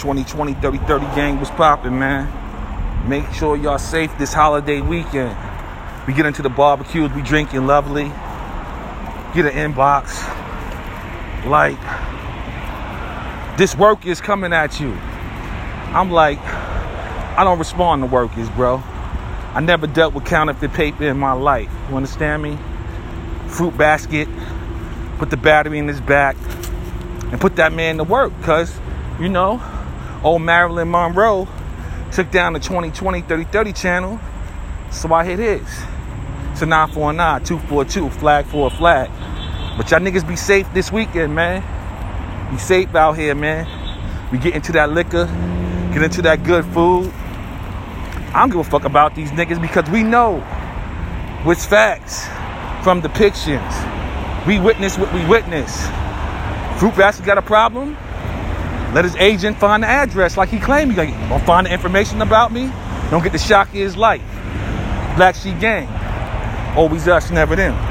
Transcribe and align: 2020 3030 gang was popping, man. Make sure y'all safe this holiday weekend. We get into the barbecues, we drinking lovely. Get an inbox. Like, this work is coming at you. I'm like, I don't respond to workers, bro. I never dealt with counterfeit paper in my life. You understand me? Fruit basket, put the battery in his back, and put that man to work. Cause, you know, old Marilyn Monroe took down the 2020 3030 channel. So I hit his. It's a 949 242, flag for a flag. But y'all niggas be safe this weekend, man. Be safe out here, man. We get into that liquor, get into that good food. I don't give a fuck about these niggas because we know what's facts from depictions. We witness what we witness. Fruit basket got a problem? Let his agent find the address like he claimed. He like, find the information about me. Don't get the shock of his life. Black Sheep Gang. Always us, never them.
2020 0.00 0.54
3030 0.54 1.04
gang 1.14 1.38
was 1.38 1.50
popping, 1.50 1.98
man. 1.98 2.26
Make 3.06 3.30
sure 3.32 3.54
y'all 3.54 3.76
safe 3.76 4.10
this 4.16 4.32
holiday 4.32 4.80
weekend. 4.80 5.36
We 6.06 6.14
get 6.14 6.24
into 6.24 6.40
the 6.40 6.48
barbecues, 6.48 7.12
we 7.12 7.20
drinking 7.20 7.66
lovely. 7.66 8.04
Get 9.34 9.44
an 9.44 9.74
inbox. 9.74 10.16
Like, 11.46 11.78
this 13.58 13.76
work 13.76 14.06
is 14.06 14.22
coming 14.22 14.54
at 14.54 14.80
you. 14.80 14.92
I'm 15.92 16.10
like, 16.10 16.38
I 16.40 17.44
don't 17.44 17.58
respond 17.58 18.02
to 18.02 18.06
workers, 18.06 18.48
bro. 18.50 18.82
I 19.52 19.60
never 19.60 19.86
dealt 19.86 20.14
with 20.14 20.24
counterfeit 20.24 20.72
paper 20.72 21.04
in 21.04 21.18
my 21.18 21.32
life. 21.32 21.70
You 21.90 21.96
understand 21.96 22.42
me? 22.42 22.56
Fruit 23.48 23.76
basket, 23.76 24.28
put 25.18 25.28
the 25.28 25.36
battery 25.36 25.78
in 25.78 25.88
his 25.88 26.00
back, 26.00 26.36
and 27.32 27.38
put 27.38 27.56
that 27.56 27.74
man 27.74 27.98
to 27.98 28.04
work. 28.04 28.32
Cause, 28.42 28.74
you 29.20 29.28
know, 29.28 29.60
old 30.22 30.42
Marilyn 30.42 30.90
Monroe 30.90 31.48
took 32.12 32.30
down 32.30 32.52
the 32.52 32.60
2020 32.60 33.20
3030 33.22 33.72
channel. 33.72 34.20
So 34.90 35.12
I 35.12 35.24
hit 35.24 35.38
his. 35.38 35.62
It's 36.52 36.62
a 36.62 36.66
949 36.66 37.44
242, 37.44 38.10
flag 38.10 38.46
for 38.46 38.66
a 38.66 38.70
flag. 38.70 39.08
But 39.76 39.90
y'all 39.90 40.00
niggas 40.00 40.26
be 40.26 40.36
safe 40.36 40.66
this 40.74 40.92
weekend, 40.92 41.34
man. 41.34 41.62
Be 42.50 42.58
safe 42.58 42.94
out 42.94 43.12
here, 43.12 43.34
man. 43.34 43.66
We 44.32 44.38
get 44.38 44.54
into 44.54 44.72
that 44.72 44.90
liquor, 44.90 45.26
get 45.92 46.02
into 46.02 46.22
that 46.22 46.44
good 46.44 46.64
food. 46.66 47.12
I 48.32 48.40
don't 48.40 48.50
give 48.50 48.60
a 48.60 48.64
fuck 48.64 48.84
about 48.84 49.14
these 49.14 49.30
niggas 49.30 49.60
because 49.60 49.88
we 49.90 50.02
know 50.02 50.40
what's 51.44 51.64
facts 51.64 52.26
from 52.84 53.00
depictions. 53.02 54.46
We 54.46 54.60
witness 54.60 54.98
what 54.98 55.12
we 55.14 55.24
witness. 55.26 55.86
Fruit 56.78 56.96
basket 56.96 57.26
got 57.26 57.38
a 57.38 57.42
problem? 57.42 57.96
Let 58.92 59.04
his 59.04 59.16
agent 59.16 59.58
find 59.58 59.82
the 59.82 59.86
address 59.86 60.36
like 60.36 60.48
he 60.48 60.58
claimed. 60.58 60.92
He 60.92 60.98
like, 60.98 61.44
find 61.44 61.66
the 61.66 61.72
information 61.72 62.22
about 62.22 62.52
me. 62.52 62.70
Don't 63.10 63.22
get 63.22 63.32
the 63.32 63.38
shock 63.38 63.68
of 63.68 63.74
his 63.74 63.96
life. 63.96 64.22
Black 65.16 65.34
Sheep 65.34 65.58
Gang. 65.60 65.88
Always 66.76 67.06
us, 67.08 67.30
never 67.30 67.56
them. 67.56 67.89